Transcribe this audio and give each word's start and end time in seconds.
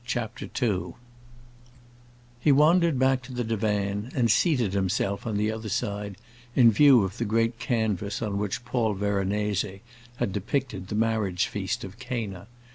CHAPTER 0.03 0.49
II 0.59 0.95
He 2.39 2.51
wandered 2.51 2.97
back 2.97 3.21
to 3.21 3.33
the 3.35 3.43
divan 3.43 4.11
and 4.15 4.31
seated 4.31 4.73
himself 4.73 5.27
on 5.27 5.37
the 5.37 5.51
other 5.51 5.69
side, 5.69 6.17
in 6.55 6.71
view 6.71 7.03
of 7.03 7.19
the 7.19 7.23
great 7.23 7.59
canvas 7.59 8.19
on 8.19 8.39
which 8.39 8.65
Paul 8.65 8.95
Veronese 8.95 9.81
had 10.15 10.33
depicted 10.33 10.87
the 10.87 10.95
marriage 10.95 11.45
feast 11.45 11.83
of 11.83 11.99
Cana. 11.99 12.47